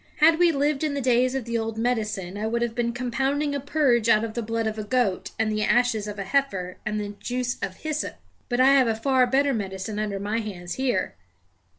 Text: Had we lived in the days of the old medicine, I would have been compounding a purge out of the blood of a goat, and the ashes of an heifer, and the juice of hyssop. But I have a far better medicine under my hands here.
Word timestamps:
Had 0.17 0.39
we 0.39 0.51
lived 0.51 0.83
in 0.83 0.95
the 0.95 0.99
days 0.99 1.35
of 1.35 1.45
the 1.45 1.59
old 1.59 1.77
medicine, 1.77 2.35
I 2.35 2.47
would 2.47 2.63
have 2.63 2.73
been 2.73 2.91
compounding 2.91 3.53
a 3.53 3.59
purge 3.59 4.09
out 4.09 4.23
of 4.23 4.33
the 4.33 4.41
blood 4.41 4.65
of 4.65 4.79
a 4.79 4.83
goat, 4.83 5.29
and 5.37 5.51
the 5.51 5.61
ashes 5.61 6.07
of 6.07 6.17
an 6.17 6.25
heifer, 6.25 6.77
and 6.87 6.99
the 6.99 7.09
juice 7.19 7.59
of 7.61 7.75
hyssop. 7.75 8.15
But 8.49 8.59
I 8.59 8.69
have 8.73 8.87
a 8.87 8.95
far 8.95 9.27
better 9.27 9.53
medicine 9.53 9.99
under 9.99 10.19
my 10.19 10.39
hands 10.39 10.73
here. 10.73 11.13